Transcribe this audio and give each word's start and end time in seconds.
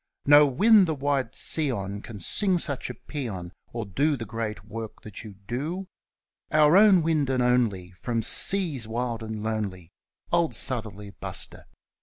No 0.25 0.47
wind 0.47 0.87
the 0.87 0.95
ivide 0.95 1.35
sea 1.35 1.69
on 1.71 2.01
can 2.01 2.19
sing 2.19 2.57
such 2.57 2.89
a 2.89 2.95
paean, 2.95 3.51
Or 3.71 3.85
do 3.85 4.17
the 4.17 4.25
great 4.25 4.65
work 4.65 5.01
that 5.03 5.23
yon 5.23 5.35
do; 5.45 5.85
Our 6.51 6.75
Own 6.75 7.03
Wind 7.03 7.29
and 7.29 7.43
Only, 7.43 7.91
from 7.91 8.23
seas 8.23 8.87
wild 8.87 9.21
and 9.21 9.43
lonely 9.43 9.91
Old 10.31 10.55
Southerly 10.55 11.11
Buster! 11.11 11.67